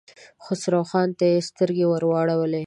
خسرو 0.43 0.81
خان 0.89 1.09
ته 1.17 1.25
يې 1.31 1.37
سترګې 1.49 1.85
ور 1.87 2.03
واړولې. 2.07 2.59